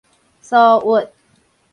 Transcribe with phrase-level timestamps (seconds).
[0.41, 1.11] 蘇鬱